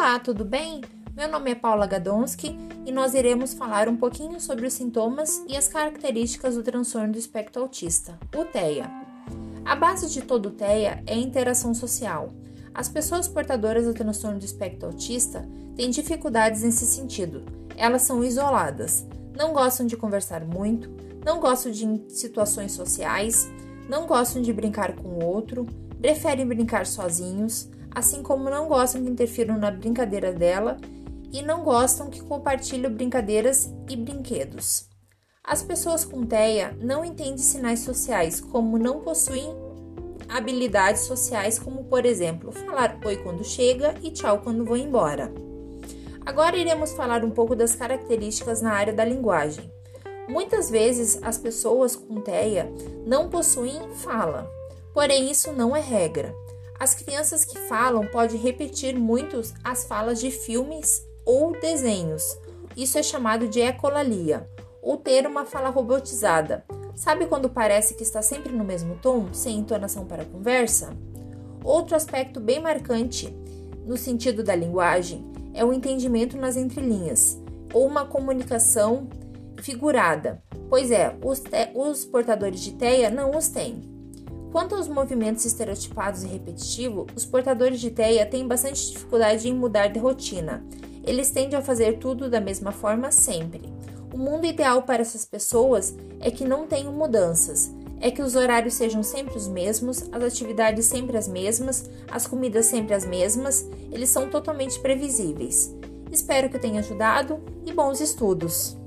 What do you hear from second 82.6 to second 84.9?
de TEA não os têm. Quanto aos